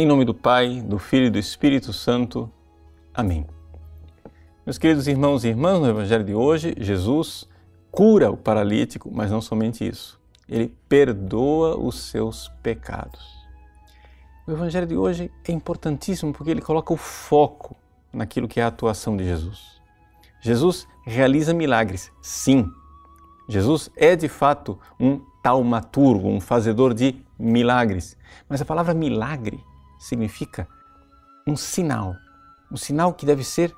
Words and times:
Em 0.00 0.06
nome 0.06 0.24
do 0.24 0.32
Pai, 0.32 0.80
do 0.80 0.96
Filho 0.96 1.26
e 1.26 1.30
do 1.30 1.40
Espírito 1.40 1.92
Santo. 1.92 2.48
Amém. 3.12 3.44
Meus 4.64 4.78
queridos 4.78 5.08
irmãos 5.08 5.42
e 5.42 5.48
irmãs, 5.48 5.80
no 5.80 5.88
Evangelho 5.88 6.22
de 6.22 6.32
hoje, 6.36 6.72
Jesus 6.78 7.48
cura 7.90 8.30
o 8.30 8.36
paralítico, 8.36 9.10
mas 9.12 9.28
não 9.28 9.40
somente 9.40 9.84
isso. 9.84 10.20
Ele 10.48 10.72
perdoa 10.88 11.76
os 11.76 11.98
seus 11.98 12.46
pecados. 12.62 13.20
O 14.46 14.52
Evangelho 14.52 14.86
de 14.86 14.96
hoje 14.96 15.32
é 15.44 15.50
importantíssimo 15.50 16.32
porque 16.32 16.52
ele 16.52 16.62
coloca 16.62 16.94
o 16.94 16.96
foco 16.96 17.74
naquilo 18.12 18.46
que 18.46 18.60
é 18.60 18.62
a 18.62 18.68
atuação 18.68 19.16
de 19.16 19.24
Jesus. 19.24 19.82
Jesus 20.40 20.86
realiza 21.04 21.52
milagres, 21.52 22.12
sim. 22.22 22.70
Jesus 23.48 23.90
é 23.96 24.14
de 24.14 24.28
fato 24.28 24.78
um 25.00 25.20
taumaturgo, 25.42 26.28
um 26.28 26.40
fazedor 26.40 26.94
de 26.94 27.16
milagres. 27.36 28.16
Mas 28.48 28.62
a 28.62 28.64
palavra 28.64 28.94
milagre 28.94 29.60
significa 29.98 30.68
um 31.46 31.56
sinal, 31.56 32.16
um 32.70 32.76
sinal 32.76 33.14
que 33.14 33.26
deve 33.26 33.42
ser 33.42 33.74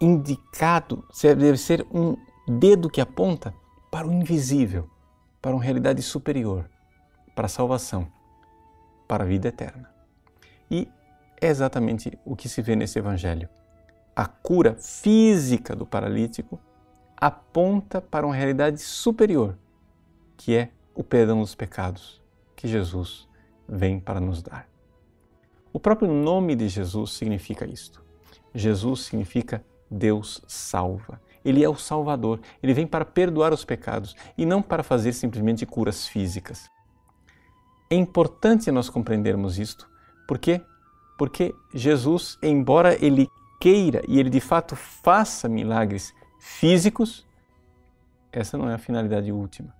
indicado, 0.00 1.04
deve 1.22 1.56
ser 1.56 1.86
um 1.92 2.16
dedo 2.48 2.90
que 2.90 3.00
aponta 3.00 3.54
para 3.90 4.06
o 4.06 4.12
invisível, 4.12 4.90
para 5.40 5.54
uma 5.54 5.62
realidade 5.62 6.02
superior, 6.02 6.68
para 7.34 7.46
a 7.46 7.48
salvação, 7.48 8.10
para 9.06 9.24
a 9.24 9.26
vida 9.26 9.48
eterna. 9.48 9.90
E 10.70 10.88
é 11.40 11.48
exatamente 11.48 12.18
o 12.24 12.34
que 12.34 12.48
se 12.48 12.62
vê 12.62 12.74
nesse 12.74 12.98
Evangelho. 12.98 13.48
A 14.14 14.26
cura 14.26 14.74
física 14.74 15.76
do 15.76 15.86
paralítico 15.86 16.60
aponta 17.16 18.00
para 18.00 18.26
uma 18.26 18.34
realidade 18.34 18.80
superior, 18.80 19.56
que 20.36 20.56
é 20.56 20.70
o 20.94 21.04
perdão 21.04 21.40
dos 21.40 21.54
pecados 21.54 22.20
que 22.56 22.66
Jesus 22.66 23.28
vem 23.68 24.00
para 24.00 24.20
nos 24.20 24.42
dar. 24.42 24.71
O 25.72 25.80
próprio 25.80 26.10
nome 26.10 26.54
de 26.54 26.68
Jesus 26.68 27.12
significa 27.12 27.66
isto. 27.66 28.02
Jesus 28.54 29.02
significa 29.02 29.64
Deus 29.90 30.42
salva. 30.46 31.20
Ele 31.44 31.64
é 31.64 31.68
o 31.68 31.76
Salvador. 31.76 32.40
Ele 32.62 32.74
vem 32.74 32.86
para 32.86 33.04
perdoar 33.04 33.52
os 33.52 33.64
pecados 33.64 34.14
e 34.36 34.44
não 34.44 34.62
para 34.62 34.82
fazer 34.82 35.12
simplesmente 35.12 35.66
curas 35.66 36.06
físicas. 36.06 36.70
É 37.90 37.94
importante 37.94 38.70
nós 38.70 38.88
compreendermos 38.88 39.58
isto. 39.58 39.88
Por 40.26 40.38
quê? 40.38 40.60
Porque 41.18 41.54
Jesus, 41.74 42.38
embora 42.42 42.94
ele 43.04 43.28
queira 43.60 44.02
e 44.08 44.18
ele 44.18 44.30
de 44.30 44.40
fato 44.40 44.74
faça 44.74 45.48
milagres 45.48 46.12
físicos, 46.38 47.26
essa 48.30 48.56
não 48.56 48.68
é 48.68 48.74
a 48.74 48.78
finalidade 48.78 49.30
última. 49.30 49.74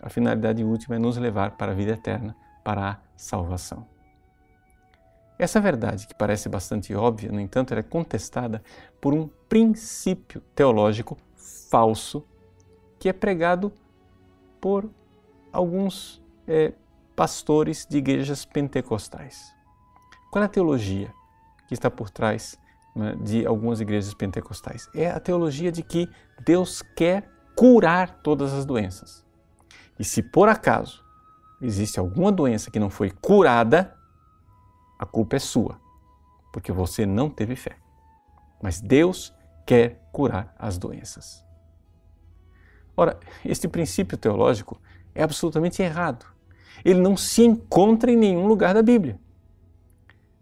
A 0.00 0.08
finalidade 0.08 0.62
última 0.64 0.96
é 0.96 0.98
nos 0.98 1.16
levar 1.16 1.52
para 1.52 1.72
a 1.72 1.74
vida 1.74 1.92
eterna, 1.92 2.36
para 2.64 2.90
a 2.90 2.98
salvação. 3.16 3.97
Essa 5.38 5.60
verdade, 5.60 6.06
que 6.08 6.14
parece 6.14 6.48
bastante 6.48 6.92
óbvia, 6.94 7.30
no 7.30 7.40
entanto, 7.40 7.72
é 7.72 7.82
contestada 7.82 8.62
por 9.00 9.14
um 9.14 9.28
princípio 9.48 10.42
teológico 10.54 11.16
falso 11.70 12.26
que 12.98 13.08
é 13.08 13.12
pregado 13.12 13.72
por 14.60 14.90
alguns 15.52 16.20
é, 16.46 16.72
pastores 17.14 17.86
de 17.88 17.98
igrejas 17.98 18.44
pentecostais. 18.44 19.54
Qual 20.32 20.42
é 20.42 20.46
a 20.46 20.48
teologia 20.48 21.12
que 21.68 21.74
está 21.74 21.88
por 21.90 22.10
trás 22.10 22.58
né, 22.94 23.14
de 23.20 23.46
algumas 23.46 23.80
igrejas 23.80 24.12
pentecostais? 24.14 24.88
É 24.92 25.08
a 25.08 25.20
teologia 25.20 25.70
de 25.70 25.84
que 25.84 26.08
Deus 26.44 26.82
quer 26.96 27.30
curar 27.54 28.20
todas 28.22 28.52
as 28.52 28.64
doenças. 28.64 29.24
E 29.98 30.04
se 30.04 30.22
por 30.22 30.48
acaso 30.48 31.04
existe 31.60 31.98
alguma 31.98 32.32
doença 32.32 32.70
que 32.70 32.78
não 32.78 32.90
foi 32.90 33.10
curada, 33.10 33.97
a 34.98 35.06
culpa 35.06 35.36
é 35.36 35.38
sua, 35.38 35.80
porque 36.52 36.72
você 36.72 37.06
não 37.06 37.30
teve 37.30 37.54
fé. 37.54 37.76
Mas 38.60 38.80
Deus 38.80 39.32
quer 39.64 40.08
curar 40.10 40.54
as 40.58 40.76
doenças. 40.76 41.44
Ora, 42.96 43.18
este 43.44 43.68
princípio 43.68 44.18
teológico 44.18 44.80
é 45.14 45.22
absolutamente 45.22 45.80
errado. 45.82 46.26
Ele 46.84 47.00
não 47.00 47.16
se 47.16 47.44
encontra 47.44 48.10
em 48.10 48.16
nenhum 48.16 48.46
lugar 48.46 48.74
da 48.74 48.82
Bíblia. 48.82 49.18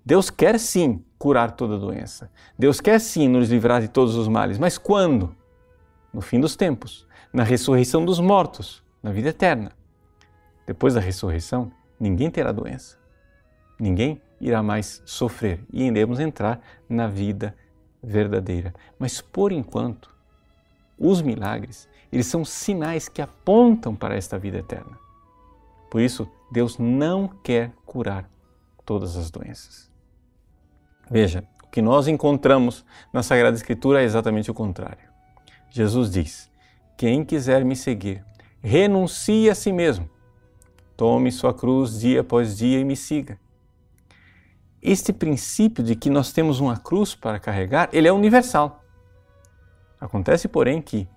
Deus 0.04 0.30
quer 0.30 0.58
sim 0.58 1.04
curar 1.18 1.52
toda 1.52 1.78
doença. 1.78 2.30
Deus 2.58 2.80
quer 2.80 3.00
sim 3.00 3.28
nos 3.28 3.50
livrar 3.50 3.80
de 3.80 3.88
todos 3.88 4.14
os 4.14 4.28
males. 4.28 4.58
Mas 4.58 4.78
quando? 4.78 5.34
No 6.12 6.20
fim 6.20 6.40
dos 6.40 6.56
tempos, 6.56 7.06
na 7.32 7.42
ressurreição 7.42 8.04
dos 8.04 8.20
mortos, 8.20 8.82
na 9.02 9.10
vida 9.10 9.30
eterna. 9.30 9.72
Depois 10.66 10.94
da 10.94 11.00
ressurreição, 11.00 11.70
ninguém 11.98 12.30
terá 12.30 12.52
doença. 12.52 12.98
Ninguém 13.78 14.22
irá 14.40 14.62
mais 14.62 15.02
sofrer 15.04 15.60
e 15.72 15.84
iremos 15.84 16.20
entrar 16.20 16.60
na 16.88 17.06
vida 17.06 17.54
verdadeira. 18.02 18.74
Mas 18.98 19.20
por 19.20 19.52
enquanto, 19.52 20.14
os 20.98 21.20
milagres, 21.20 21.88
eles 22.12 22.26
são 22.26 22.44
sinais 22.44 23.08
que 23.08 23.20
apontam 23.20 23.94
para 23.94 24.16
esta 24.16 24.38
vida 24.38 24.58
eterna. 24.58 24.98
Por 25.90 26.00
isso, 26.00 26.28
Deus 26.50 26.78
não 26.78 27.28
quer 27.28 27.72
curar 27.84 28.28
todas 28.84 29.16
as 29.16 29.30
doenças. 29.30 29.90
Veja, 31.10 31.46
o 31.64 31.68
que 31.68 31.82
nós 31.82 32.08
encontramos 32.08 32.84
na 33.12 33.22
Sagrada 33.22 33.56
Escritura 33.56 34.00
é 34.00 34.04
exatamente 34.04 34.50
o 34.50 34.54
contrário. 34.54 35.08
Jesus 35.70 36.10
diz: 36.10 36.50
Quem 36.96 37.24
quiser 37.24 37.64
me 37.64 37.76
seguir, 37.76 38.24
renuncie 38.62 39.50
a 39.50 39.54
si 39.54 39.72
mesmo. 39.72 40.08
Tome 40.96 41.30
sua 41.30 41.52
cruz 41.52 42.00
dia 42.00 42.22
após 42.22 42.56
dia 42.56 42.80
e 42.80 42.84
me 42.84 42.96
siga. 42.96 43.38
Este 44.86 45.12
princípio 45.12 45.82
de 45.82 45.96
que 45.96 46.08
nós 46.08 46.32
temos 46.32 46.60
uma 46.60 46.76
cruz 46.76 47.12
para 47.12 47.40
carregar, 47.40 47.88
ele 47.92 48.06
é 48.06 48.12
universal. 48.12 48.84
Acontece, 50.00 50.46
porém, 50.46 50.80
que 50.80 51.08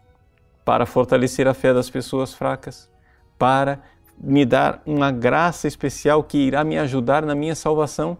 para 0.65 0.87
fortalecer 0.87 1.47
a 1.47 1.53
fé 1.53 1.71
das 1.71 1.87
pessoas 1.87 2.33
fracas, 2.33 2.89
para 3.37 3.79
me 4.17 4.43
dar 4.43 4.81
uma 4.87 5.11
graça 5.11 5.67
especial 5.67 6.23
que 6.23 6.39
irá 6.39 6.63
me 6.63 6.79
ajudar 6.79 7.23
na 7.23 7.35
minha 7.35 7.53
salvação, 7.53 8.17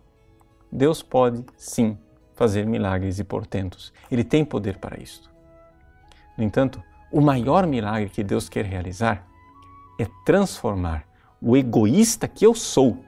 Deus 0.71 1.01
pode 1.01 1.43
sim 1.57 1.97
fazer 2.35 2.67
milagres 2.67 3.17
e 3.17 3.23
portentos. 3.23 3.91
Ele 4.11 4.23
tem 4.23 4.45
poder 4.45 4.77
para 4.77 5.01
isto. 5.01 5.31
No 6.37 6.43
entanto, 6.43 6.79
o 7.11 7.21
maior 7.21 7.65
milagre 7.65 8.09
que 8.09 8.23
Deus 8.23 8.47
quer 8.47 8.65
realizar 8.65 9.27
é 9.99 10.05
transformar 10.23 11.05
o 11.41 11.57
egoísta 11.57 12.27
que 12.27 12.45
eu 12.45 12.53
sou 12.53 13.03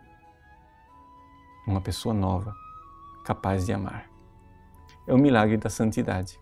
uma 1.65 1.81
pessoa 1.81 2.13
nova, 2.13 2.55
capaz 3.23 3.65
de 3.65 3.73
amar. 3.73 4.09
É 5.07 5.13
o 5.13 5.17
milagre 5.17 5.57
da 5.57 5.69
santidade. 5.69 6.39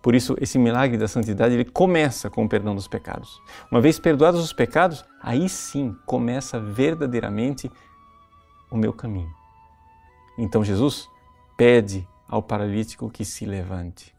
Por 0.00 0.14
isso, 0.14 0.36
esse 0.40 0.58
milagre 0.58 0.96
da 0.96 1.08
santidade 1.08 1.54
ele 1.54 1.64
começa 1.64 2.30
com 2.30 2.44
o 2.44 2.48
perdão 2.48 2.74
dos 2.74 2.86
pecados. 2.86 3.40
Uma 3.70 3.80
vez 3.80 3.98
perdoados 3.98 4.42
os 4.42 4.52
pecados, 4.52 5.04
aí 5.20 5.48
sim 5.48 5.96
começa 6.06 6.60
verdadeiramente 6.60 7.70
o 8.70 8.76
meu 8.76 8.92
caminho. 8.92 9.32
Então 10.38 10.64
Jesus 10.64 11.08
pede 11.56 12.06
ao 12.28 12.42
paralítico 12.42 13.10
que 13.10 13.24
se 13.24 13.44
levante. 13.44 14.14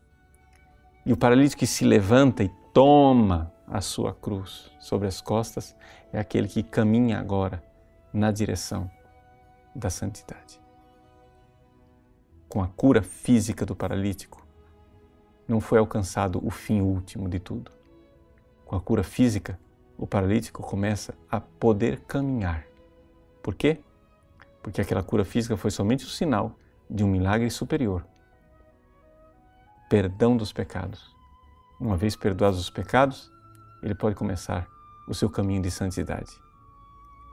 E 1.06 1.12
o 1.12 1.18
paralítico 1.18 1.60
que 1.60 1.68
se 1.68 1.84
levanta 1.84 2.44
e 2.44 2.52
toma 2.74 3.52
a 3.68 3.82
sua 3.82 4.14
cruz 4.14 4.72
sobre 4.80 5.08
as 5.08 5.22
costas 5.22 5.76
é 6.12 6.20
aquele 6.20 6.48
que 6.48 6.62
caminha 6.62 7.20
agora 7.20 7.64
na 8.14 8.32
direção 8.32 8.90
da 9.76 9.90
santidade. 9.90 10.62
Com 12.48 12.62
a 12.62 12.68
cura 12.68 13.02
física 13.02 13.66
do 13.66 13.76
paralítico, 13.76 14.46
não 15.48 15.60
foi 15.60 15.80
alcançado 15.80 16.46
o 16.46 16.50
fim 16.50 16.82
último 16.82 17.28
de 17.28 17.40
tudo. 17.40 17.72
Com 18.66 18.76
a 18.76 18.82
cura 18.82 19.04
física, 19.04 19.60
o 19.98 20.08
paralítico 20.08 20.62
começa 20.62 21.14
a 21.30 21.40
poder 21.40 22.02
caminhar. 22.02 22.66
Por 23.42 23.56
quê? 23.56 23.80
Porque 24.62 24.82
aquela 24.82 25.04
cura 25.04 25.26
física 25.26 25.58
foi 25.58 25.72
somente 25.72 26.06
o 26.06 26.10
sinal 26.10 26.56
de 26.90 27.04
um 27.04 27.08
milagre 27.08 27.50
superior 27.50 28.06
perdão 29.94 30.36
dos 30.36 30.52
pecados. 30.52 31.16
Uma 31.80 31.96
vez 31.96 32.16
perdoados 32.16 32.60
os 32.60 32.68
pecados, 32.68 33.32
ele 33.84 33.94
pode 33.94 34.16
começar 34.16 34.68
o 35.08 35.14
seu 35.14 35.30
caminho 35.30 35.62
de 35.62 35.70
santidade. 35.70 36.32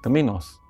Também 0.02 0.22
nós 0.22 0.60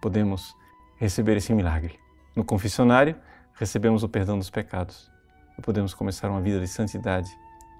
podemos 0.00 0.54
receber 1.02 1.36
esse 1.36 1.52
milagre. 1.52 1.98
No 2.34 2.44
confessionário, 2.44 3.16
recebemos 3.54 4.04
o 4.04 4.08
perdão 4.08 4.38
dos 4.38 4.50
pecados 4.50 5.10
e 5.58 5.60
podemos 5.60 5.92
começar 5.94 6.30
uma 6.30 6.40
vida 6.40 6.60
de 6.60 6.68
santidade 6.68 7.28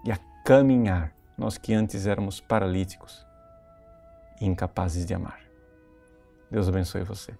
e 0.04 0.10
a 0.10 0.18
caminhar, 0.44 1.14
nós 1.38 1.56
que 1.56 1.72
antes 1.72 2.04
éramos 2.04 2.40
paralíticos 2.40 3.24
e 4.40 4.46
incapazes 4.46 5.06
de 5.06 5.14
amar. 5.14 5.40
Deus 6.50 6.68
abençoe 6.68 7.04
você. 7.04 7.32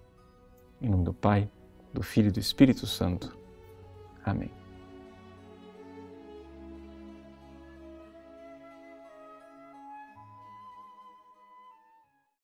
Em 0.81 0.87
nome 0.87 1.03
do 1.03 1.13
Pai, 1.13 1.49
do 1.93 2.01
Filho 2.01 2.29
e 2.29 2.31
do 2.31 2.39
Espírito 2.39 2.87
Santo. 2.87 3.37
Amém. 4.25 4.62